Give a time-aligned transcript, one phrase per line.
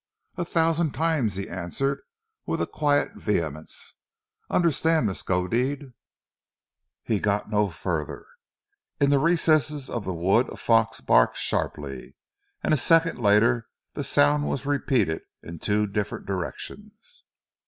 [0.35, 2.01] "A thousand times!" he answered
[2.47, 3.97] with quiet vehemence.
[4.49, 5.93] "Understand, Miskodeed"
[7.03, 8.25] He got no further.
[8.99, 12.15] In the recesses of the wood a fox barked sharply,
[12.63, 17.23] and a second later the sound was repeated in two different directions.